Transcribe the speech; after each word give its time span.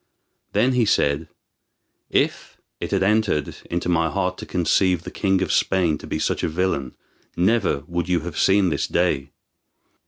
Then 0.53 0.71
he 0.71 0.83
said: 0.85 1.27
"If 2.09 2.57
it 2.79 2.89
had 2.89 3.03
entered 3.03 3.55
into 3.69 3.87
my 3.87 4.09
heart 4.09 4.39
to 4.39 4.47
conceive 4.47 5.03
the 5.03 5.11
king 5.11 5.43
of 5.43 5.51
Spain 5.53 5.99
to 5.99 6.07
be 6.07 6.17
such 6.17 6.41
a 6.41 6.47
villain 6.49 6.95
never 7.37 7.83
would 7.85 8.09
you 8.09 8.21
have 8.21 8.39
seen 8.39 8.69
this 8.69 8.87
day. 8.87 9.29